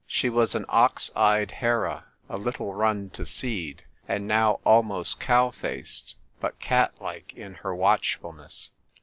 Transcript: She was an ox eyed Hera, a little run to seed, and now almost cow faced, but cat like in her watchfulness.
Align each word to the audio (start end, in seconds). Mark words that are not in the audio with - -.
She 0.07 0.29
was 0.31 0.55
an 0.55 0.65
ox 0.67 1.11
eyed 1.15 1.51
Hera, 1.51 2.05
a 2.27 2.35
little 2.35 2.73
run 2.73 3.11
to 3.11 3.23
seed, 3.23 3.83
and 4.07 4.27
now 4.27 4.59
almost 4.65 5.19
cow 5.19 5.51
faced, 5.51 6.15
but 6.39 6.57
cat 6.59 6.95
like 6.99 7.33
in 7.35 7.53
her 7.53 7.75
watchfulness. 7.75 8.71